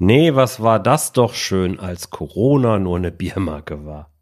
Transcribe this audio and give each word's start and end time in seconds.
Nee, 0.00 0.36
was 0.36 0.62
war 0.62 0.78
das 0.78 1.12
doch 1.12 1.34
schön, 1.34 1.80
als 1.80 2.10
Corona 2.10 2.78
nur 2.78 2.96
eine 2.96 3.10
Biermarke 3.10 3.84
war. 3.84 4.12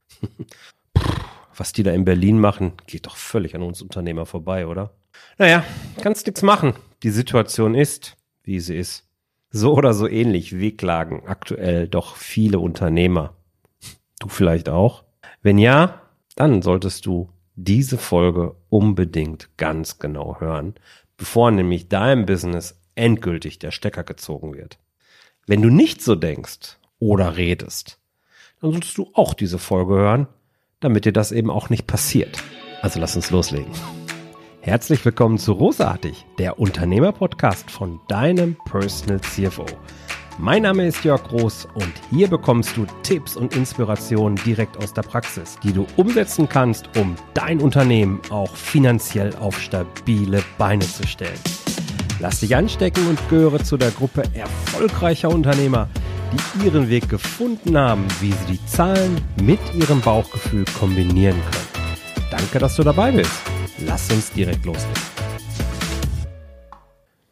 was 1.55 1.73
die 1.73 1.83
da 1.83 1.93
in 1.93 2.07
Berlin 2.07 2.41
machen, 2.41 2.73
geht 2.87 3.05
doch 3.05 3.17
völlig 3.17 3.55
an 3.55 3.63
uns 3.63 3.83
Unternehmer 3.83 4.25
vorbei, 4.25 4.67
oder? 4.67 4.95
Naja, 5.37 5.65
kannst 6.01 6.27
nix 6.27 6.41
machen. 6.41 6.75
Die 7.03 7.11
Situation 7.11 7.75
ist, 7.75 8.17
wie 8.43 8.59
sie 8.59 8.77
ist. 8.77 9.07
So 9.51 9.75
oder 9.75 9.93
so 9.93 10.09
ähnlich 10.09 10.59
wehklagen 10.59 11.27
aktuell 11.27 11.89
doch 11.89 12.17
viele 12.17 12.59
Unternehmer. 12.59 13.35
Du 14.19 14.29
vielleicht 14.29 14.71
auch? 14.71 15.05
Wenn 15.43 15.59
ja, 15.59 16.01
dann 16.37 16.63
solltest 16.63 17.05
du 17.05 17.29
diese 17.55 17.99
Folge 17.99 18.57
unbedingt 18.71 19.51
ganz 19.59 19.99
genau 19.99 20.41
hören, 20.41 20.75
bevor 21.19 21.51
nämlich 21.51 21.89
deinem 21.89 22.25
Business 22.25 22.81
endgültig 22.95 23.59
der 23.59 23.73
Stecker 23.73 24.05
gezogen 24.05 24.55
wird. 24.55 24.79
Wenn 25.49 25.63
du 25.63 25.71
nicht 25.71 26.03
so 26.03 26.17
denkst 26.17 26.77
oder 26.99 27.37
redest, 27.37 28.01
dann 28.61 28.73
solltest 28.73 28.99
du 28.99 29.11
auch 29.13 29.33
diese 29.33 29.61
Folge 29.61 29.95
hören, 29.95 30.27
damit 30.81 31.05
dir 31.05 31.13
das 31.13 31.31
eben 31.31 31.51
auch 31.51 31.71
nicht 31.71 31.87
passiert. 31.87 32.43
Also 32.83 32.99
lass 32.99 33.15
uns 33.15 33.31
loslegen. 33.31 33.71
Herzlich 34.61 35.05
willkommen 35.05 35.39
zu 35.39 35.53
Rosartig, 35.53 36.27
der 36.39 36.59
Unternehmerpodcast 36.59 37.71
von 37.71 38.01
deinem 38.09 38.57
Personal 38.65 39.21
CFO. 39.21 39.67
Mein 40.37 40.63
Name 40.63 40.89
ist 40.89 41.05
Jörg 41.05 41.23
Groß 41.23 41.69
und 41.75 41.93
hier 42.11 42.27
bekommst 42.27 42.77
du 42.77 42.85
Tipps 43.05 43.37
und 43.37 43.55
Inspirationen 43.55 44.37
direkt 44.45 44.77
aus 44.79 44.95
der 44.95 45.03
Praxis, 45.03 45.57
die 45.63 45.73
du 45.73 45.87
umsetzen 45.95 46.49
kannst, 46.49 46.97
um 46.97 47.15
dein 47.35 47.61
Unternehmen 47.61 48.21
auch 48.31 48.57
finanziell 48.57 49.33
auf 49.37 49.61
stabile 49.61 50.43
Beine 50.59 50.85
zu 50.85 51.07
stellen. 51.07 51.39
Lass 52.19 52.41
dich 52.41 52.57
anstecken 52.57 53.07
und 53.09 53.29
gehöre 53.29 53.63
zu 53.63 53.77
der 53.77 53.91
Gruppe 53.91 54.23
erfolgreicher 54.33 55.29
Unternehmer, 55.29 55.89
die 56.33 56.65
ihren 56.65 56.89
Weg 56.89 57.11
gefunden 57.11 57.77
haben, 57.77 58.07
wie 58.21 58.33
sie 58.33 58.53
die 58.53 58.67
Zahlen 58.67 59.21
mit 59.43 59.61
ihrem 59.75 60.01
Bauchgefühl 60.01 60.65
kombinieren 60.79 61.37
können. 61.39 62.29
Danke, 62.31 62.59
dass 62.59 62.77
du 62.77 62.85
dabei 62.85 63.13
bist. 63.13 63.33
Lass 63.85 64.11
uns 64.11 64.33
direkt 64.33 64.65
loslegen. 64.65 64.95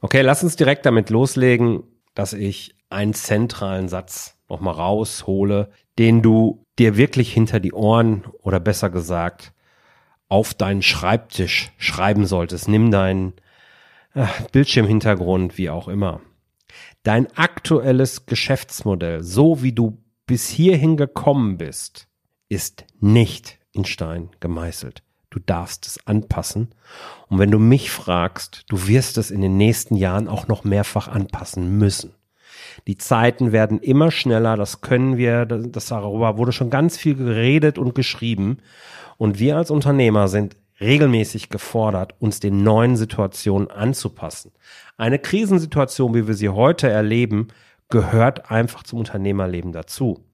Okay, 0.03 0.21
lass 0.21 0.43
uns 0.43 0.55
direkt 0.57 0.85
damit 0.85 1.09
loslegen, 1.09 1.85
dass 2.15 2.35
ich 2.35 2.77
einen 2.91 3.15
zentralen 3.15 3.89
Satz 3.89 4.37
nochmal 4.51 4.75
raushole, 4.75 5.71
den 5.99 6.21
du 6.21 6.67
dir 6.79 6.99
wirklich 6.99 7.33
hinter 7.33 7.59
die 7.59 7.73
Ohren 7.73 8.25
oder 8.43 8.61
besser 8.61 8.91
gesagt 8.91 9.55
auf 10.29 10.53
deinen 10.53 10.83
Schreibtisch 10.83 11.73
schreiben 11.79 12.27
solltest. 12.27 12.69
Nimm 12.69 12.91
deinen 12.91 13.33
Bildschirmhintergrund, 14.53 15.59
wie 15.59 15.71
auch 15.71 15.89
immer. 15.89 16.21
Dein 17.03 17.27
aktuelles 17.37 18.27
Geschäftsmodell, 18.27 19.23
so 19.23 19.63
wie 19.63 19.73
du 19.73 19.99
bis 20.27 20.49
hierhin 20.49 20.97
gekommen 20.97 21.59
bist, 21.59 22.09
ist 22.49 22.85
nicht 23.01 23.59
in 23.73 23.85
Stein 23.85 24.31
gemeißelt. 24.41 25.03
Du 25.31 25.41
darfst 25.41 25.87
es 25.87 26.07
anpassen. 26.07 26.69
Und 27.29 27.41
wenn 27.41 27.51
du 27.51 27.59
mich 27.59 27.91
fragst, 27.91 28.65
du 28.69 28.87
wirst 28.87 29.19
es 29.19 29.31
in 29.31 29.41
den 29.41 29.57
nächsten 29.57 29.97
Jahren 29.97 30.29
auch 30.29 30.47
noch 30.47 30.63
mehrfach 30.63 31.09
anpassen 31.09 31.77
müssen. 31.77 32.15
Die 32.87 32.97
Zeiten 32.97 33.53
werden 33.53 33.81
immer 33.81 34.11
schneller, 34.11 34.57
das 34.57 34.81
können 34.81 35.17
wir, 35.17 35.45
das 35.45 35.87
darüber 35.87 36.39
wurde 36.39 36.53
schon 36.53 36.71
ganz 36.71 36.97
viel 36.97 37.17
geredet 37.17 37.79
und 37.79 37.95
geschrieben. 37.95 38.59
Und 39.17 39.39
wir 39.39 39.57
als 39.57 39.71
Unternehmer 39.71 40.29
sind 40.29 40.57
regelmäßig 40.81 41.49
gefordert, 41.49 42.15
uns 42.19 42.41
den 42.41 42.63
neuen 42.63 42.97
Situationen 42.97 43.71
anzupassen. 43.71 44.53
Eine 44.97 45.19
Krisensituation, 45.19 46.15
wie 46.15 46.27
wir 46.27 46.35
sie 46.35 46.49
heute 46.49 46.89
erleben, 46.89 47.49
gehört 47.89 48.51
einfach 48.51 48.83
zum 48.83 49.01
Unternehmerleben 49.01 49.73
dazu. 49.73 50.25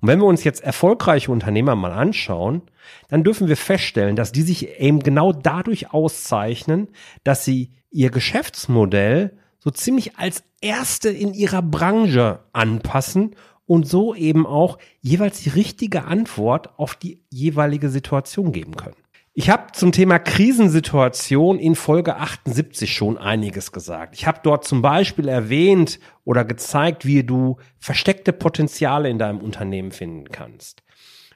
Und 0.00 0.08
wenn 0.08 0.20
wir 0.20 0.26
uns 0.26 0.44
jetzt 0.44 0.62
erfolgreiche 0.62 1.30
Unternehmer 1.30 1.74
mal 1.74 1.92
anschauen, 1.92 2.62
dann 3.08 3.24
dürfen 3.24 3.48
wir 3.48 3.56
feststellen, 3.56 4.16
dass 4.16 4.32
die 4.32 4.42
sich 4.42 4.80
eben 4.80 5.00
genau 5.00 5.32
dadurch 5.32 5.92
auszeichnen, 5.92 6.88
dass 7.24 7.44
sie 7.44 7.72
ihr 7.90 8.10
Geschäftsmodell 8.10 9.36
so 9.58 9.70
ziemlich 9.70 10.16
als 10.18 10.44
erste 10.60 11.08
in 11.08 11.34
ihrer 11.34 11.62
Branche 11.62 12.40
anpassen 12.52 13.34
und 13.66 13.88
so 13.88 14.14
eben 14.14 14.46
auch 14.46 14.78
jeweils 15.00 15.42
die 15.42 15.50
richtige 15.50 16.04
Antwort 16.04 16.78
auf 16.78 16.94
die 16.94 17.22
jeweilige 17.30 17.88
Situation 17.88 18.52
geben 18.52 18.76
können. 18.76 18.96
Ich 19.38 19.50
habe 19.50 19.70
zum 19.72 19.92
Thema 19.92 20.18
Krisensituation 20.18 21.58
in 21.58 21.74
Folge 21.74 22.16
78 22.16 22.90
schon 22.90 23.18
einiges 23.18 23.70
gesagt. 23.70 24.14
Ich 24.14 24.26
habe 24.26 24.40
dort 24.42 24.64
zum 24.64 24.80
Beispiel 24.80 25.28
erwähnt 25.28 26.00
oder 26.24 26.42
gezeigt, 26.42 27.04
wie 27.04 27.22
du 27.22 27.58
versteckte 27.78 28.32
Potenziale 28.32 29.10
in 29.10 29.18
deinem 29.18 29.40
Unternehmen 29.40 29.92
finden 29.92 30.30
kannst. 30.30 30.82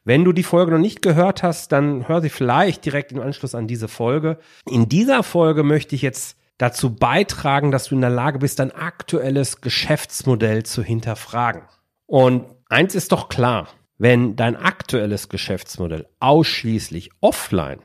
Wenn 0.03 0.25
du 0.25 0.33
die 0.33 0.45
Folge 0.45 0.73
noch 0.73 0.79
nicht 0.79 1.03
gehört 1.03 1.43
hast, 1.43 1.73
dann 1.73 2.09
hör 2.09 2.23
sie 2.23 2.31
vielleicht 2.31 2.87
direkt 2.87 3.13
im 3.13 3.21
Anschluss 3.21 3.55
an 3.55 3.67
diese 3.67 3.87
Folge. 3.87 4.39
In 4.67 4.89
dieser 4.89 5.23
Folge 5.23 5.63
möchte 5.63 5.95
ich 5.95 6.01
jetzt 6.01 6.39
dazu 6.57 6.97
beitragen, 6.97 7.71
dass 7.71 7.89
du 7.89 7.97
in 7.97 8.01
der 8.01 8.09
Lage 8.09 8.39
bist, 8.39 8.61
dein 8.61 8.73
aktuelles 8.73 9.61
Geschäftsmodell 9.61 10.63
zu 10.63 10.83
hinterfragen. 10.83 11.65
Und 12.07 12.47
eins 12.71 12.95
ist 12.95 13.13
doch 13.13 13.29
klar, 13.29 13.69
wenn 13.99 14.37
dein 14.37 14.57
aktuelles 14.57 15.29
Geschäftsmodell 15.29 16.09
ausschließlich 16.19 17.11
offline 17.21 17.81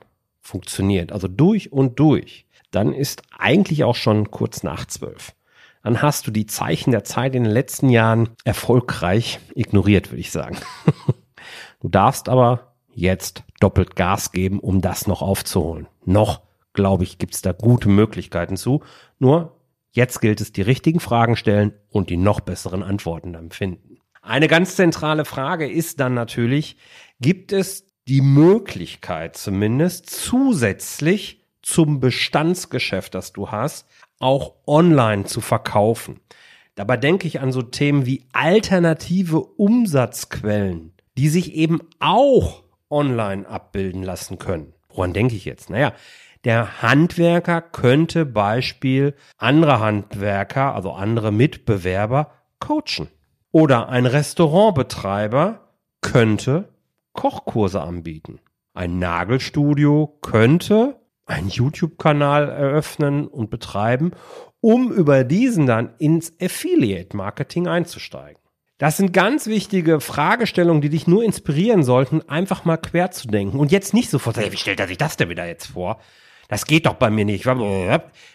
funktioniert, 0.46 1.12
also 1.12 1.28
durch 1.28 1.72
und 1.72 2.00
durch, 2.00 2.46
dann 2.72 2.94
ist 2.94 3.24
eigentlich 3.38 3.84
auch 3.84 3.96
schon 3.96 4.30
kurz 4.32 4.64
nach 4.64 4.86
zwölf. 4.86 5.34
Dann 5.84 6.02
hast 6.02 6.28
du 6.28 6.32
die 6.32 6.46
Zeichen 6.46 6.92
der 6.92 7.04
Zeit 7.04 7.36
in 7.36 7.44
den 7.44 7.52
letzten 7.52 7.90
Jahren 7.90 8.30
erfolgreich 8.44 9.40
ignoriert, 9.56 10.12
würde 10.12 10.22
ich 10.22 10.32
sagen. 10.32 10.58
du 11.82 11.90
darfst 11.90 12.30
aber 12.30 12.74
jetzt 12.94 13.44
doppelt 13.60 13.96
Gas 13.96 14.32
geben, 14.32 14.60
um 14.60 14.82
das 14.82 15.08
noch 15.08 15.22
aufzuholen. 15.22 15.88
Noch 16.06 16.42
glaube 16.74 17.04
ich, 17.04 17.18
gibt 17.18 17.34
es 17.34 17.42
da 17.42 17.52
gute 17.52 17.90
Möglichkeiten 17.90 18.58
zu. 18.58 18.84
Nur 19.20 19.56
jetzt 19.92 20.22
gilt 20.22 20.42
es, 20.42 20.52
die 20.52 20.62
richtigen 20.62 21.00
Fragen 21.00 21.36
stellen 21.36 21.74
und 21.90 22.10
die 22.10 22.18
noch 22.18 22.40
besseren 22.40 22.84
Antworten 22.84 23.34
dann 23.34 23.52
finden. 23.52 23.98
Eine 24.22 24.48
ganz 24.48 24.76
zentrale 24.76 25.24
Frage 25.24 25.70
ist 25.70 26.00
dann 26.00 26.14
natürlich, 26.16 26.78
gibt 27.22 27.54
es 27.54 27.85
die 28.08 28.22
Möglichkeit 28.22 29.36
zumindest 29.36 30.10
zusätzlich 30.10 31.44
zum 31.62 32.00
Bestandsgeschäft, 32.00 33.16
das 33.16 33.34
du 33.34 33.50
hast, 33.50 33.88
auch 34.20 34.54
online 34.68 35.26
zu 35.26 35.42
verkaufen. 35.42 36.20
Dabei 36.76 36.98
denke 36.98 37.28
ich 37.28 37.40
an 37.40 37.52
so 37.52 37.62
Themen 37.62 38.06
wie 38.06 38.26
alternative 38.34 39.42
Umsatzquellen, 39.42 40.94
die 41.18 41.30
sich 41.30 41.56
eben 41.56 41.80
auch 42.00 42.64
online 42.90 43.48
abbilden 43.48 44.04
lassen 44.04 44.38
können. 44.38 44.74
Woran 44.90 45.14
denke 45.14 45.36
ich 45.36 45.46
jetzt? 45.46 45.70
Naja, 45.70 45.94
der 46.44 46.84
Handwerker 46.84 47.62
könnte 47.62 48.26
Beispiel 48.26 49.16
andere 49.38 49.80
Handwerker, 49.80 50.76
also 50.76 50.92
andere 50.92 51.32
Mitbewerber, 51.32 52.32
coachen. 52.60 53.08
Oder 53.52 53.90
ein 53.90 54.06
Restaurantbetreiber 54.06 55.62
könnte 56.02 56.75
Kochkurse 57.16 57.82
anbieten. 57.82 58.40
Ein 58.76 59.00
Nagelstudio 59.00 60.20
könnte 60.22 61.00
einen 61.26 61.50
YouTube-Kanal 61.50 62.50
eröffnen 62.50 63.26
und 63.28 63.50
betreiben, 63.50 64.12
um 64.62 64.92
über 64.92 65.24
diesen 65.24 65.66
dann 65.66 65.96
ins 65.98 66.34
Affiliate-Marketing 66.40 67.68
einzusteigen. 67.68 68.40
Das 68.78 68.98
sind 68.98 69.14
ganz 69.14 69.48
wichtige 69.48 70.02
Fragestellungen, 70.02 70.82
die 70.82 70.90
dich 70.90 71.08
nur 71.08 71.24
inspirieren 71.24 71.84
sollten, 71.84 72.22
einfach 72.30 72.66
mal 72.66 72.78
quer 72.78 73.10
zu 73.10 73.28
denken 73.28 73.58
und 73.58 73.72
jetzt 73.72 73.94
nicht 73.94 74.10
sofort 74.10 74.36
sagen, 74.36 74.52
wie 74.52 74.58
stellt 74.58 74.82
er 74.82 74.88
sich 74.88 74.98
das 74.98 75.16
denn 75.18 75.30
wieder 75.30 75.48
jetzt 75.48 75.68
vor? 75.68 76.00
Das 76.50 76.66
geht 76.68 76.86
doch 76.86 76.96
bei 76.96 77.10
mir 77.10 77.26
nicht. 77.26 77.48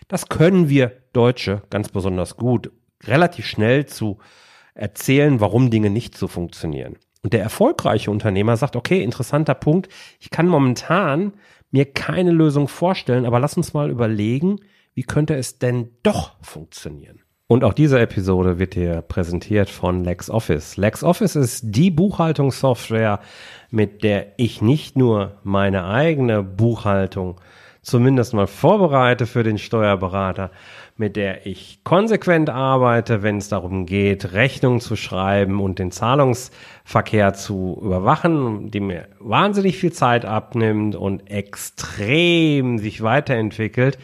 Das 0.09 0.29
können 0.29 0.69
wir 0.69 1.03
Deutsche 1.13 1.63
ganz 1.69 1.91
besonders 1.91 2.37
gut, 2.37 2.73
relativ 3.05 3.47
schnell 3.47 3.87
zu 3.87 4.19
erzählen, 4.75 5.41
warum 5.41 5.71
Dinge 5.71 5.91
nicht 5.91 6.17
so 6.17 6.27
funktionieren. 6.27 6.97
Und 7.23 7.33
der 7.33 7.43
erfolgreiche 7.43 8.11
Unternehmer 8.11 8.57
sagt, 8.57 8.77
okay, 8.77 9.03
interessanter 9.03 9.55
Punkt, 9.55 9.89
ich 10.21 10.31
kann 10.31 10.49
momentan 10.49 11.35
mir 11.71 11.85
keine 11.85 12.31
Lösung 12.31 12.69
vorstellen, 12.69 13.27
aber 13.27 13.41
lass 13.41 13.57
uns 13.57 13.75
mal 13.75 13.91
überlegen, 13.91 14.61
wie 14.95 15.03
könnte 15.03 15.37
es 15.37 15.59
denn 15.59 15.91
doch 16.03 16.37
funktionieren? 16.43 17.21
Und 17.47 17.65
auch 17.65 17.75
diese 17.75 17.99
Episode 17.99 18.59
wird 18.59 18.77
dir 18.77 19.03
präsentiert 19.03 19.69
von 19.69 20.05
LexOffice. 20.05 20.77
LexOffice 20.77 21.35
ist 21.37 21.63
die 21.65 21.91
Buchhaltungssoftware, 21.91 23.19
mit 23.71 24.05
der 24.05 24.35
ich 24.37 24.63
nicht 24.63 24.97
nur 24.97 25.41
meine 25.43 25.85
eigene 25.87 26.45
Buchhaltung 26.45 27.41
zumindest 27.83 28.35
mal 28.35 28.47
vorbereite 28.47 29.27
für 29.27 29.43
den 29.43 29.59
Steuerberater, 29.59 30.51
mit 31.01 31.17
der 31.17 31.47
ich 31.47 31.81
konsequent 31.83 32.51
arbeite, 32.51 33.23
wenn 33.23 33.39
es 33.39 33.49
darum 33.49 33.87
geht, 33.87 34.35
Rechnungen 34.35 34.81
zu 34.81 34.97
schreiben 34.97 35.59
und 35.59 35.79
den 35.79 35.93
Zahlungsverkehr 35.93 37.33
zu 37.33 37.81
überwachen, 37.83 38.71
die 38.71 38.81
mir 38.81 39.09
wahnsinnig 39.19 39.79
viel 39.79 39.93
Zeit 39.93 40.27
abnimmt 40.27 40.95
und 40.95 41.31
extrem 41.31 42.79
sich 42.79 43.03
weiterentwickelt, 43.03 43.99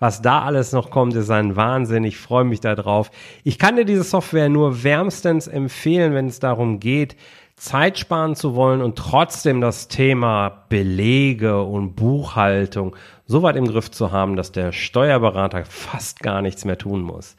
Was 0.00 0.20
da 0.20 0.42
alles 0.42 0.72
noch 0.72 0.90
kommt, 0.90 1.14
ist 1.14 1.30
ein 1.30 1.54
Wahnsinn. 1.54 2.02
Ich 2.02 2.18
freue 2.18 2.42
mich 2.42 2.58
darauf. 2.58 3.12
Ich 3.44 3.56
kann 3.56 3.76
dir 3.76 3.84
diese 3.84 4.02
Software 4.02 4.48
nur 4.48 4.82
wärmstens 4.82 5.46
empfehlen, 5.46 6.12
wenn 6.12 6.26
es 6.26 6.40
darum 6.40 6.80
geht, 6.80 7.14
Zeit 7.54 8.00
sparen 8.00 8.34
zu 8.34 8.56
wollen 8.56 8.82
und 8.82 8.98
trotzdem 8.98 9.60
das 9.60 9.86
Thema 9.86 10.64
Belege 10.68 11.62
und 11.62 11.94
Buchhaltung 11.94 12.96
so 13.32 13.42
weit 13.42 13.56
im 13.56 13.66
Griff 13.66 13.90
zu 13.90 14.12
haben, 14.12 14.36
dass 14.36 14.52
der 14.52 14.72
Steuerberater 14.72 15.64
fast 15.64 16.20
gar 16.20 16.42
nichts 16.42 16.64
mehr 16.66 16.76
tun 16.78 17.00
muss. 17.00 17.34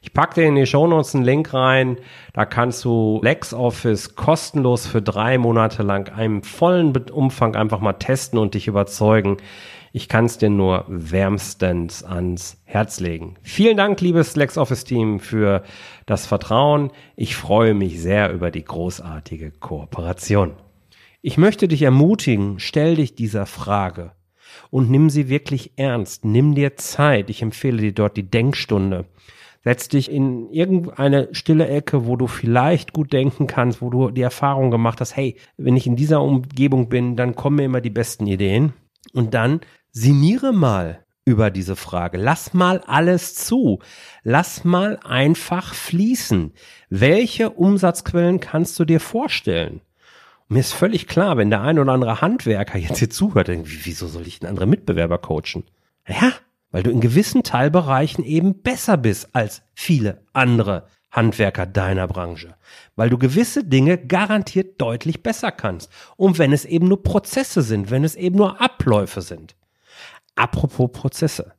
Ich 0.00 0.12
packe 0.12 0.40
dir 0.40 0.46
in 0.46 0.54
die 0.54 0.66
Shownotes 0.66 1.14
einen 1.14 1.24
Link 1.24 1.52
rein. 1.52 1.96
Da 2.32 2.44
kannst 2.44 2.84
du 2.84 3.20
LexOffice 3.22 4.14
kostenlos 4.14 4.86
für 4.86 5.02
drei 5.02 5.38
Monate 5.38 5.82
lang 5.82 6.08
einen 6.12 6.42
vollen 6.42 6.96
Umfang 7.10 7.56
einfach 7.56 7.80
mal 7.80 7.92
testen 7.94 8.38
und 8.38 8.54
dich 8.54 8.68
überzeugen. 8.68 9.36
Ich 9.92 10.08
kann 10.08 10.24
es 10.26 10.38
dir 10.38 10.48
nur 10.48 10.84
wärmstens 10.88 12.04
ans 12.04 12.62
Herz 12.64 13.00
legen. 13.00 13.34
Vielen 13.42 13.76
Dank, 13.76 14.00
liebes 14.00 14.36
LexOffice-Team, 14.36 15.18
für 15.18 15.64
das 16.06 16.24
Vertrauen. 16.24 16.92
Ich 17.14 17.36
freue 17.36 17.74
mich 17.74 18.00
sehr 18.00 18.32
über 18.32 18.52
die 18.52 18.64
großartige 18.64 19.50
Kooperation. 19.50 20.52
Ich 21.20 21.36
möchte 21.36 21.68
dich 21.68 21.82
ermutigen, 21.82 22.58
stell 22.58 22.96
dich 22.96 23.14
dieser 23.16 23.46
Frage 23.46 24.12
und 24.70 24.90
nimm 24.90 25.10
sie 25.10 25.28
wirklich 25.28 25.72
ernst. 25.76 26.24
Nimm 26.24 26.54
dir 26.54 26.76
Zeit. 26.76 27.30
Ich 27.30 27.42
empfehle 27.42 27.78
dir 27.78 27.92
dort 27.92 28.16
die 28.16 28.28
Denkstunde. 28.28 29.06
Setz 29.64 29.88
dich 29.88 30.10
in 30.10 30.50
irgendeine 30.50 31.28
stille 31.32 31.68
Ecke, 31.68 32.06
wo 32.06 32.16
du 32.16 32.26
vielleicht 32.26 32.92
gut 32.92 33.12
denken 33.12 33.46
kannst, 33.46 33.80
wo 33.80 33.90
du 33.90 34.10
die 34.10 34.22
Erfahrung 34.22 34.72
gemacht 34.72 35.00
hast, 35.00 35.16
hey, 35.16 35.36
wenn 35.56 35.76
ich 35.76 35.86
in 35.86 35.94
dieser 35.94 36.20
Umgebung 36.20 36.88
bin, 36.88 37.14
dann 37.14 37.36
kommen 37.36 37.56
mir 37.56 37.64
immer 37.64 37.80
die 37.80 37.90
besten 37.90 38.26
Ideen. 38.26 38.72
Und 39.12 39.34
dann 39.34 39.60
sinniere 39.92 40.52
mal 40.52 41.04
über 41.24 41.50
diese 41.50 41.76
Frage. 41.76 42.18
Lass 42.18 42.54
mal 42.54 42.80
alles 42.86 43.36
zu. 43.36 43.78
Lass 44.24 44.64
mal 44.64 44.98
einfach 45.04 45.74
fließen. 45.74 46.52
Welche 46.90 47.50
Umsatzquellen 47.50 48.40
kannst 48.40 48.78
du 48.80 48.84
dir 48.84 48.98
vorstellen? 48.98 49.80
Mir 50.52 50.60
ist 50.60 50.74
völlig 50.74 51.06
klar, 51.06 51.38
wenn 51.38 51.48
der 51.48 51.62
ein 51.62 51.78
oder 51.78 51.92
andere 51.92 52.20
Handwerker 52.20 52.76
jetzt 52.76 52.98
hier 52.98 53.08
zuhört, 53.08 53.48
wieso 53.48 54.06
soll 54.06 54.26
ich 54.26 54.42
einen 54.42 54.50
anderen 54.50 54.68
Mitbewerber 54.68 55.16
coachen? 55.16 55.64
Ja, 56.06 56.34
weil 56.70 56.82
du 56.82 56.90
in 56.90 57.00
gewissen 57.00 57.42
Teilbereichen 57.42 58.22
eben 58.22 58.60
besser 58.60 58.98
bist 58.98 59.34
als 59.34 59.62
viele 59.72 60.20
andere 60.34 60.86
Handwerker 61.10 61.64
deiner 61.64 62.06
Branche, 62.06 62.54
weil 62.96 63.08
du 63.08 63.16
gewisse 63.16 63.64
Dinge 63.64 63.96
garantiert 63.96 64.78
deutlich 64.78 65.22
besser 65.22 65.52
kannst. 65.52 65.90
Und 66.18 66.38
wenn 66.38 66.52
es 66.52 66.66
eben 66.66 66.86
nur 66.86 67.02
Prozesse 67.02 67.62
sind, 67.62 67.90
wenn 67.90 68.04
es 68.04 68.14
eben 68.14 68.36
nur 68.36 68.60
Abläufe 68.60 69.22
sind. 69.22 69.56
Apropos 70.34 70.92
Prozesse. 70.92 71.54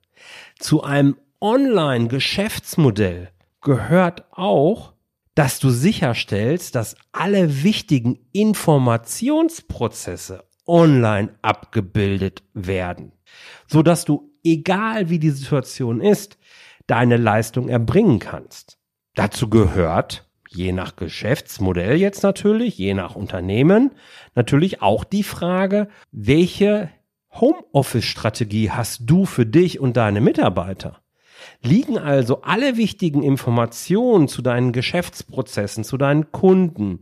Zu 0.59 0.83
einem 0.83 1.17
Online-Geschäftsmodell 1.41 3.31
gehört 3.59 4.25
auch, 4.29 4.92
dass 5.35 5.59
du 5.59 5.69
sicherstellst, 5.69 6.73
dass 6.75 6.95
alle 7.11 7.63
wichtigen 7.63 8.19
Informationsprozesse 8.31 10.45
online 10.65 11.35
abgebildet 11.41 12.43
werden, 12.53 13.11
so 13.67 13.83
dass 13.83 14.05
du 14.05 14.31
egal 14.43 15.09
wie 15.09 15.19
die 15.19 15.31
Situation 15.31 15.99
ist, 16.01 16.37
deine 16.87 17.17
Leistung 17.17 17.69
erbringen 17.69 18.19
kannst. 18.19 18.77
Dazu 19.15 19.49
gehört, 19.49 20.29
je 20.49 20.71
nach 20.71 20.95
Geschäftsmodell 20.95 21.97
jetzt 21.97 22.23
natürlich, 22.23 22.77
je 22.77 22.93
nach 22.93 23.15
Unternehmen, 23.15 23.91
natürlich 24.35 24.81
auch 24.81 25.03
die 25.03 25.23
Frage, 25.23 25.87
welche 26.11 26.89
Homeoffice-Strategie 27.31 28.71
hast 28.71 29.01
du 29.05 29.25
für 29.25 29.45
dich 29.45 29.79
und 29.79 29.97
deine 29.97 30.21
Mitarbeiter? 30.21 31.02
Liegen 31.61 31.97
also 31.97 32.41
alle 32.41 32.77
wichtigen 32.77 33.23
Informationen 33.23 34.27
zu 34.27 34.41
deinen 34.41 34.71
Geschäftsprozessen, 34.71 35.83
zu 35.83 35.97
deinen 35.97 36.31
Kunden, 36.31 36.99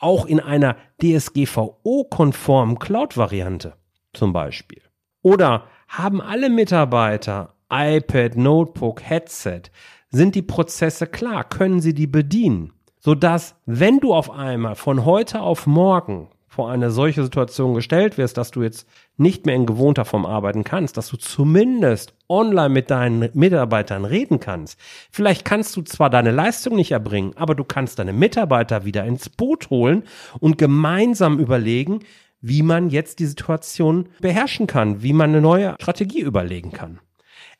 auch 0.00 0.26
in 0.26 0.40
einer 0.40 0.76
DSGVO-konformen 1.02 2.78
Cloud-Variante 2.78 3.74
zum 4.12 4.32
Beispiel? 4.32 4.82
Oder 5.22 5.64
haben 5.88 6.20
alle 6.20 6.50
Mitarbeiter 6.50 7.54
iPad, 7.70 8.36
Notebook, 8.36 9.02
Headset? 9.02 9.62
Sind 10.10 10.34
die 10.34 10.42
Prozesse 10.42 11.06
klar? 11.06 11.44
Können 11.44 11.80
sie 11.80 11.94
die 11.94 12.06
bedienen? 12.06 12.72
Sodass, 12.98 13.56
wenn 13.66 14.00
du 14.00 14.14
auf 14.14 14.30
einmal 14.30 14.74
von 14.74 15.04
heute 15.04 15.40
auf 15.40 15.66
morgen 15.66 16.30
vor 16.58 16.72
eine 16.72 16.90
solche 16.90 17.22
Situation 17.22 17.74
gestellt 17.74 18.18
wirst, 18.18 18.36
dass 18.36 18.50
du 18.50 18.64
jetzt 18.64 18.84
nicht 19.16 19.46
mehr 19.46 19.54
in 19.54 19.64
gewohnter 19.64 20.04
Form 20.04 20.26
arbeiten 20.26 20.64
kannst, 20.64 20.96
dass 20.96 21.08
du 21.08 21.16
zumindest 21.16 22.14
online 22.28 22.70
mit 22.70 22.90
deinen 22.90 23.30
Mitarbeitern 23.32 24.04
reden 24.04 24.40
kannst. 24.40 24.76
Vielleicht 25.12 25.44
kannst 25.44 25.76
du 25.76 25.82
zwar 25.82 26.10
deine 26.10 26.32
Leistung 26.32 26.74
nicht 26.74 26.90
erbringen, 26.90 27.30
aber 27.36 27.54
du 27.54 27.62
kannst 27.62 28.00
deine 28.00 28.12
Mitarbeiter 28.12 28.84
wieder 28.84 29.04
ins 29.04 29.28
Boot 29.28 29.70
holen 29.70 30.02
und 30.40 30.58
gemeinsam 30.58 31.38
überlegen, 31.38 32.00
wie 32.40 32.62
man 32.62 32.90
jetzt 32.90 33.20
die 33.20 33.26
Situation 33.26 34.08
beherrschen 34.20 34.66
kann, 34.66 35.00
wie 35.00 35.12
man 35.12 35.30
eine 35.30 35.40
neue 35.40 35.76
Strategie 35.80 36.22
überlegen 36.22 36.72
kann. 36.72 36.98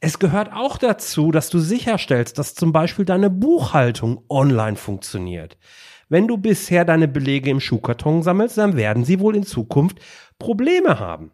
Es 0.01 0.19
gehört 0.19 0.53
auch 0.53 0.77
dazu, 0.77 1.31
dass 1.31 1.51
du 1.51 1.61
sicherstellst, 1.61 2.37
dass 2.37 2.57
zum 2.57 2.73
Beispiel 2.73 3.05
deine 3.05 3.31
Buchhaltung 3.31 4.25
online 4.29 4.77
funktioniert. 4.77 5.57
Wenn 6.09 6.27
du 6.27 6.39
bisher 6.39 6.85
deine 6.85 7.09
Belege 7.09 7.51
im 7.51 7.61
Schuhkarton 7.61 8.23
sammelst, 8.23 8.59
dann 8.59 8.77
werden 8.77 9.05
sie 9.05 9.21
wohl 9.21 9.37
in 9.37 9.45
Zukunft 9.45 9.99
Probleme 10.39 10.99
haben. 10.99 11.33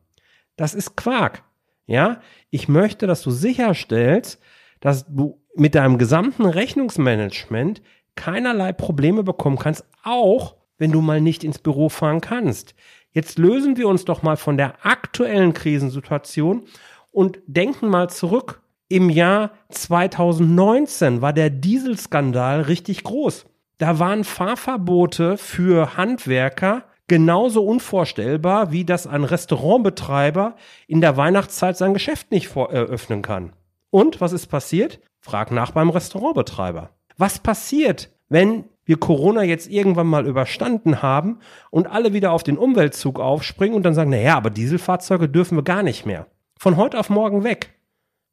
Das 0.56 0.74
ist 0.74 0.96
Quark. 0.96 1.42
Ja, 1.86 2.20
ich 2.50 2.68
möchte, 2.68 3.06
dass 3.06 3.22
du 3.22 3.30
sicherstellst, 3.30 4.40
dass 4.80 5.06
du 5.06 5.40
mit 5.54 5.74
deinem 5.74 5.98
gesamten 5.98 6.46
Rechnungsmanagement 6.46 7.82
keinerlei 8.16 8.72
Probleme 8.72 9.22
bekommen 9.22 9.58
kannst, 9.58 9.84
auch 10.02 10.56
wenn 10.78 10.92
du 10.92 11.00
mal 11.00 11.20
nicht 11.20 11.44
ins 11.44 11.58
Büro 11.58 11.88
fahren 11.88 12.20
kannst. 12.20 12.74
Jetzt 13.12 13.38
lösen 13.38 13.76
wir 13.76 13.88
uns 13.88 14.04
doch 14.04 14.22
mal 14.22 14.36
von 14.36 14.56
der 14.56 14.84
aktuellen 14.84 15.54
Krisensituation 15.54 16.64
und 17.12 17.38
denken 17.46 17.88
mal 17.88 18.10
zurück. 18.10 18.62
Im 18.88 19.08
Jahr 19.08 19.52
2019 19.70 21.22
war 21.22 21.32
der 21.32 21.50
Dieselskandal 21.50 22.62
richtig 22.62 23.04
groß. 23.04 23.46
Da 23.78 23.98
waren 23.98 24.24
Fahrverbote 24.24 25.36
für 25.36 25.96
Handwerker 25.96 26.84
genauso 27.08 27.64
unvorstellbar, 27.64 28.70
wie 28.70 28.84
dass 28.84 29.06
ein 29.06 29.24
Restaurantbetreiber 29.24 30.56
in 30.86 31.00
der 31.00 31.16
Weihnachtszeit 31.16 31.76
sein 31.76 31.92
Geschäft 31.92 32.30
nicht 32.30 32.54
eröffnen 32.54 33.22
kann. 33.22 33.52
Und 33.90 34.20
was 34.20 34.32
ist 34.32 34.46
passiert? 34.46 35.00
Frag 35.20 35.50
nach 35.50 35.72
beim 35.72 35.90
Restaurantbetreiber. 35.90 36.90
Was 37.16 37.38
passiert, 37.38 38.10
wenn 38.28 38.64
wir 38.84 38.98
Corona 38.98 39.42
jetzt 39.42 39.70
irgendwann 39.70 40.06
mal 40.06 40.26
überstanden 40.26 41.02
haben 41.02 41.38
und 41.70 41.86
alle 41.86 42.12
wieder 42.12 42.32
auf 42.32 42.42
den 42.42 42.58
Umweltzug 42.58 43.18
aufspringen 43.18 43.76
und 43.76 43.82
dann 43.82 43.94
sagen, 43.94 44.10
naja, 44.10 44.36
aber 44.36 44.50
Dieselfahrzeuge 44.50 45.28
dürfen 45.28 45.56
wir 45.56 45.62
gar 45.62 45.82
nicht 45.82 46.06
mehr. 46.06 46.26
Von 46.58 46.76
heute 46.76 46.98
auf 46.98 47.10
morgen 47.10 47.44
weg. 47.44 47.74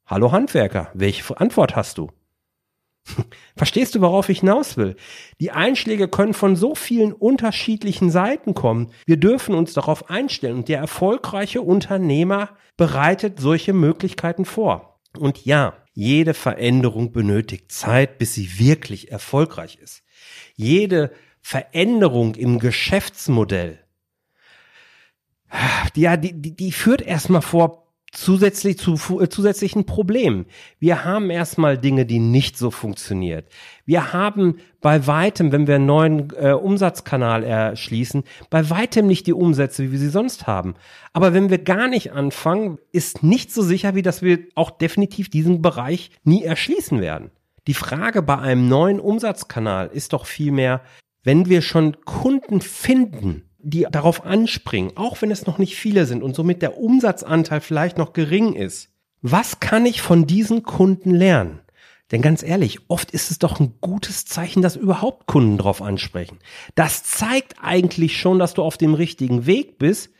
Hallo 0.06 0.30
Handwerker, 0.30 0.90
welche 0.94 1.38
Antwort 1.40 1.74
hast 1.74 1.98
du? 1.98 2.10
Verstehst 3.56 3.94
du, 3.94 4.00
worauf 4.00 4.28
ich 4.28 4.40
hinaus 4.40 4.76
will? 4.76 4.96
Die 5.40 5.50
Einschläge 5.50 6.08
können 6.08 6.34
von 6.34 6.56
so 6.56 6.74
vielen 6.74 7.12
unterschiedlichen 7.12 8.10
Seiten 8.10 8.54
kommen. 8.54 8.92
Wir 9.06 9.16
dürfen 9.16 9.54
uns 9.54 9.72
darauf 9.72 10.08
einstellen 10.10 10.58
und 10.58 10.68
der 10.68 10.78
erfolgreiche 10.78 11.62
Unternehmer 11.62 12.50
bereitet 12.76 13.40
solche 13.40 13.72
Möglichkeiten 13.72 14.44
vor. 14.44 15.00
Und 15.18 15.44
ja, 15.44 15.74
jede 15.92 16.32
Veränderung 16.32 17.12
benötigt 17.12 17.70
Zeit, 17.72 18.18
bis 18.18 18.34
sie 18.34 18.58
wirklich 18.58 19.10
erfolgreich 19.10 19.78
ist 19.82 20.02
jede 20.54 21.12
Veränderung 21.40 22.34
im 22.34 22.58
Geschäftsmodell, 22.58 23.78
die, 25.96 26.08
die, 26.18 26.56
die 26.56 26.72
führt 26.72 27.02
erstmal 27.02 27.42
vor 27.42 27.81
zusätzlich 28.22 28.78
zu 28.78 29.20
äh, 29.20 29.28
zusätzlichen 29.28 29.84
Problemen. 29.84 30.46
Wir 30.78 31.04
haben 31.04 31.30
erstmal 31.30 31.76
Dinge, 31.76 32.06
die 32.06 32.18
nicht 32.18 32.56
so 32.56 32.70
funktioniert. 32.70 33.46
Wir 33.84 34.12
haben 34.12 34.58
bei 34.80 35.06
weitem, 35.06 35.52
wenn 35.52 35.66
wir 35.66 35.76
einen 35.76 35.86
neuen 35.86 36.32
äh, 36.36 36.52
Umsatzkanal 36.52 37.44
erschließen, 37.44 38.24
bei 38.48 38.70
weitem 38.70 39.06
nicht 39.06 39.26
die 39.26 39.32
Umsätze, 39.32 39.82
wie 39.84 39.92
wir 39.92 39.98
sie 39.98 40.08
sonst 40.08 40.46
haben. 40.46 40.74
Aber 41.12 41.34
wenn 41.34 41.50
wir 41.50 41.58
gar 41.58 41.88
nicht 41.88 42.12
anfangen, 42.12 42.78
ist 42.92 43.22
nicht 43.22 43.52
so 43.52 43.62
sicher, 43.62 43.94
wie 43.94 44.02
dass 44.02 44.22
wir 44.22 44.38
auch 44.54 44.70
definitiv 44.70 45.28
diesen 45.28 45.60
Bereich 45.60 46.10
nie 46.24 46.44
erschließen 46.44 47.00
werden. 47.00 47.30
Die 47.66 47.74
Frage 47.74 48.22
bei 48.22 48.38
einem 48.38 48.68
neuen 48.68 48.98
Umsatzkanal 48.98 49.88
ist 49.92 50.12
doch 50.12 50.26
vielmehr, 50.26 50.80
wenn 51.22 51.48
wir 51.48 51.62
schon 51.62 51.96
Kunden 52.04 52.60
finden, 52.60 53.44
die 53.62 53.86
darauf 53.90 54.24
anspringen, 54.24 54.96
auch 54.96 55.22
wenn 55.22 55.30
es 55.30 55.46
noch 55.46 55.58
nicht 55.58 55.76
viele 55.76 56.06
sind 56.06 56.22
und 56.22 56.34
somit 56.34 56.62
der 56.62 56.78
Umsatzanteil 56.78 57.60
vielleicht 57.60 57.98
noch 57.98 58.12
gering 58.12 58.54
ist, 58.54 58.90
was 59.22 59.60
kann 59.60 59.86
ich 59.86 60.02
von 60.02 60.26
diesen 60.26 60.62
Kunden 60.62 61.14
lernen? 61.14 61.60
Denn 62.10 62.20
ganz 62.20 62.42
ehrlich, 62.42 62.80
oft 62.88 63.10
ist 63.12 63.30
es 63.30 63.38
doch 63.38 63.58
ein 63.58 63.74
gutes 63.80 64.26
Zeichen, 64.26 64.60
dass 64.60 64.76
überhaupt 64.76 65.26
Kunden 65.26 65.56
drauf 65.56 65.80
ansprechen. 65.80 66.38
Das 66.74 67.04
zeigt 67.04 67.54
eigentlich 67.62 68.18
schon, 68.18 68.38
dass 68.38 68.52
du 68.52 68.62
auf 68.62 68.76
dem 68.76 68.92
richtigen 68.92 69.46
Weg 69.46 69.78
bist 69.78 70.10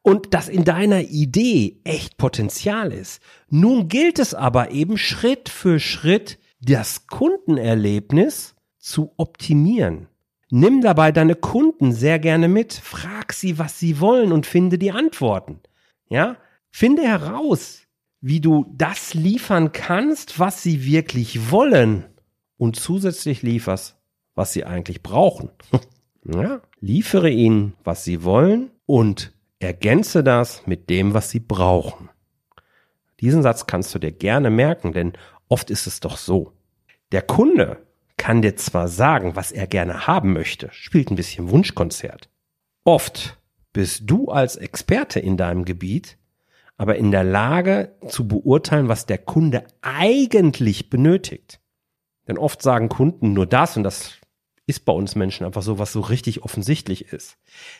und 0.00 0.32
dass 0.32 0.48
in 0.48 0.64
deiner 0.64 1.02
Idee 1.02 1.80
echt 1.84 2.16
Potenzial 2.16 2.92
ist. 2.92 3.20
Nun 3.50 3.88
gilt 3.88 4.18
es 4.18 4.32
aber 4.32 4.70
eben 4.70 4.96
Schritt 4.96 5.48
für 5.48 5.78
Schritt 5.78 6.38
das 6.60 7.06
Kundenerlebnis 7.06 8.54
zu 8.78 9.12
optimieren. 9.16 10.08
Nimm 10.50 10.80
dabei 10.80 11.10
deine 11.10 11.34
Kunden 11.34 11.92
sehr 11.92 12.18
gerne 12.18 12.48
mit, 12.48 12.72
frag 12.72 13.32
sie, 13.32 13.58
was 13.58 13.78
sie 13.78 14.00
wollen 14.00 14.32
und 14.32 14.46
finde 14.46 14.78
die 14.78 14.92
Antworten. 14.92 15.60
Ja? 16.08 16.36
Finde 16.70 17.02
heraus, 17.02 17.82
wie 18.20 18.40
du 18.40 18.72
das 18.76 19.14
liefern 19.14 19.72
kannst, 19.72 20.38
was 20.38 20.62
sie 20.62 20.84
wirklich 20.84 21.50
wollen 21.50 22.04
und 22.58 22.76
zusätzlich 22.76 23.42
lieferst, 23.42 23.96
was 24.34 24.52
sie 24.52 24.64
eigentlich 24.64 25.02
brauchen. 25.02 25.50
ja? 26.24 26.60
Liefere 26.80 27.30
ihnen, 27.30 27.74
was 27.82 28.04
sie 28.04 28.22
wollen 28.22 28.70
und 28.86 29.32
ergänze 29.58 30.22
das 30.22 30.66
mit 30.66 30.90
dem, 30.90 31.12
was 31.12 31.30
sie 31.30 31.40
brauchen. 31.40 32.08
Diesen 33.20 33.42
Satz 33.42 33.66
kannst 33.66 33.94
du 33.94 33.98
dir 33.98 34.12
gerne 34.12 34.50
merken, 34.50 34.92
denn 34.92 35.14
oft 35.48 35.70
ist 35.70 35.86
es 35.86 36.00
doch 36.00 36.18
so. 36.18 36.52
Der 37.12 37.22
Kunde 37.22 37.85
kann 38.16 38.42
dir 38.42 38.56
zwar 38.56 38.88
sagen, 38.88 39.36
was 39.36 39.52
er 39.52 39.66
gerne 39.66 40.06
haben 40.06 40.32
möchte, 40.32 40.68
spielt 40.72 41.10
ein 41.10 41.16
bisschen 41.16 41.50
Wunschkonzert. 41.50 42.28
Oft 42.84 43.38
bist 43.72 44.02
du 44.06 44.28
als 44.28 44.56
Experte 44.56 45.20
in 45.20 45.36
deinem 45.36 45.64
Gebiet 45.64 46.16
aber 46.76 46.96
in 46.96 47.10
der 47.10 47.24
Lage 47.24 47.94
zu 48.06 48.28
beurteilen, 48.28 48.88
was 48.88 49.06
der 49.06 49.18
Kunde 49.18 49.64
eigentlich 49.80 50.90
benötigt. 50.90 51.60
Denn 52.28 52.38
oft 52.38 52.60
sagen 52.60 52.88
Kunden 52.88 53.32
nur 53.32 53.46
das 53.46 53.76
und 53.76 53.82
das 53.82 54.14
ist 54.66 54.84
bei 54.84 54.92
uns 54.92 55.14
Menschen 55.14 55.46
einfach 55.46 55.62
so, 55.62 55.78
was 55.78 55.92
so 55.92 56.00
richtig 56.00 56.42
offensichtlich 56.42 57.12
ist. 57.12 57.38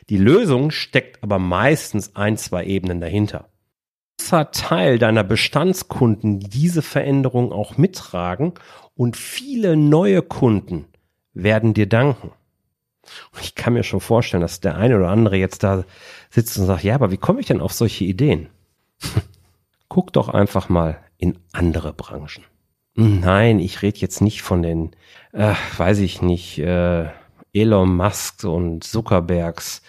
Die 0.08 0.18
Lösung 0.18 0.70
steckt 0.70 1.22
aber 1.22 1.38
meistens 1.38 2.14
ein, 2.14 2.36
zwei 2.36 2.64
Ebenen 2.64 3.00
dahinter. 3.00 3.50
Großer 4.18 4.50
Teil 4.50 4.98
deiner 4.98 5.22
Bestandskunden 5.22 6.40
diese 6.40 6.82
Veränderung 6.82 7.52
auch 7.52 7.76
mittragen 7.76 8.54
und 8.96 9.16
viele 9.16 9.76
neue 9.76 10.20
Kunden 10.20 10.86
werden 11.32 11.74
dir 11.74 11.86
danken. 11.88 12.32
ich 13.40 13.54
kann 13.54 13.74
mir 13.74 13.84
schon 13.84 14.00
vorstellen, 14.00 14.40
dass 14.40 14.58
der 14.58 14.76
eine 14.76 14.96
oder 14.96 15.10
andere 15.10 15.36
jetzt 15.36 15.62
da 15.62 15.84
sitzt 16.30 16.58
und 16.58 16.66
sagt, 16.66 16.82
ja, 16.82 16.96
aber 16.96 17.12
wie 17.12 17.18
komme 17.18 17.38
ich 17.38 17.46
denn 17.46 17.60
auf 17.60 17.72
solche 17.72 18.04
Ideen? 18.04 18.48
Guck 19.88 20.12
doch 20.12 20.28
einfach 20.28 20.68
mal 20.68 20.98
in 21.18 21.38
andere 21.52 21.92
Branchen. 21.92 22.42
Nein, 22.94 23.60
ich 23.60 23.82
rede 23.82 23.98
jetzt 24.00 24.20
nicht 24.22 24.42
von 24.42 24.62
den, 24.62 24.96
äh, 25.32 25.54
weiß 25.76 25.98
ich 25.98 26.20
nicht, 26.20 26.58
äh, 26.58 27.10
Elon 27.52 27.94
Musk 27.94 28.42
und 28.42 28.82
Zuckerbergs 28.82 29.82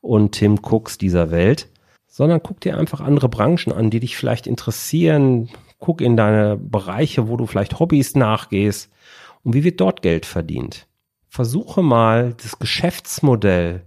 und 0.00 0.32
Tim 0.32 0.58
Cooks 0.62 0.98
dieser 0.98 1.30
Welt, 1.30 1.68
sondern 2.14 2.44
guck 2.44 2.60
dir 2.60 2.78
einfach 2.78 3.00
andere 3.00 3.28
Branchen 3.28 3.72
an, 3.72 3.90
die 3.90 3.98
dich 3.98 4.16
vielleicht 4.16 4.46
interessieren. 4.46 5.48
Guck 5.80 6.00
in 6.00 6.16
deine 6.16 6.56
Bereiche, 6.56 7.26
wo 7.26 7.36
du 7.36 7.46
vielleicht 7.46 7.80
Hobbys 7.80 8.14
nachgehst 8.14 8.88
und 9.42 9.52
wie 9.52 9.64
wird 9.64 9.80
dort 9.80 10.00
Geld 10.00 10.24
verdient. 10.24 10.86
Versuche 11.28 11.82
mal 11.82 12.34
das 12.34 12.60
Geschäftsmodell 12.60 13.82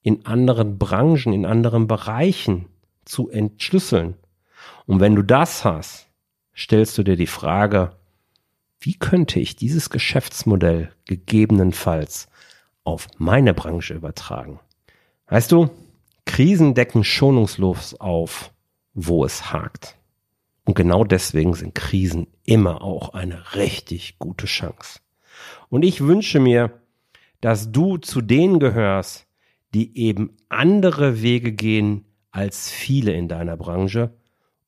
in 0.00 0.24
anderen 0.26 0.78
Branchen, 0.78 1.32
in 1.32 1.44
anderen 1.44 1.88
Bereichen 1.88 2.66
zu 3.04 3.28
entschlüsseln 3.28 4.14
und 4.86 5.00
wenn 5.00 5.16
du 5.16 5.22
das 5.22 5.64
hast, 5.64 6.06
stellst 6.54 6.96
du 6.98 7.02
dir 7.02 7.16
die 7.16 7.26
Frage, 7.26 7.96
wie 8.78 8.94
könnte 8.94 9.40
ich 9.40 9.56
dieses 9.56 9.90
Geschäftsmodell 9.90 10.92
gegebenenfalls 11.06 12.28
auf 12.84 13.08
meine 13.18 13.54
Branche 13.54 13.94
übertragen? 13.94 14.60
Weißt 15.26 15.50
du, 15.50 15.68
Krisen 16.24 16.74
decken 16.74 17.04
schonungslos 17.04 17.94
auf, 17.94 18.52
wo 18.94 19.24
es 19.24 19.52
hakt. 19.52 19.96
Und 20.64 20.74
genau 20.74 21.04
deswegen 21.04 21.54
sind 21.54 21.74
Krisen 21.74 22.28
immer 22.44 22.82
auch 22.82 23.14
eine 23.14 23.54
richtig 23.54 24.18
gute 24.18 24.46
Chance. 24.46 25.00
Und 25.68 25.84
ich 25.84 26.02
wünsche 26.02 26.38
mir, 26.38 26.80
dass 27.40 27.72
du 27.72 27.96
zu 27.96 28.20
denen 28.20 28.60
gehörst, 28.60 29.26
die 29.74 29.98
eben 29.98 30.36
andere 30.48 31.22
Wege 31.22 31.52
gehen 31.52 32.04
als 32.30 32.70
viele 32.70 33.12
in 33.12 33.28
deiner 33.28 33.56
Branche 33.56 34.14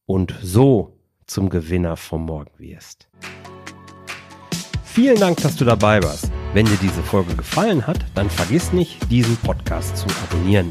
und 0.06 0.34
so 0.42 0.98
zum 1.26 1.48
Gewinner 1.50 1.96
vom 1.96 2.26
Morgen 2.26 2.58
wirst. 2.58 3.08
Vielen 4.84 5.18
Dank, 5.18 5.38
dass 5.38 5.56
du 5.56 5.64
dabei 5.64 6.02
warst. 6.02 6.30
Wenn 6.52 6.66
dir 6.66 6.78
diese 6.80 7.02
Folge 7.02 7.34
gefallen 7.34 7.86
hat, 7.86 7.98
dann 8.14 8.30
vergiss 8.30 8.72
nicht, 8.72 9.10
diesen 9.10 9.36
Podcast 9.38 9.96
zu 9.96 10.06
abonnieren. 10.22 10.70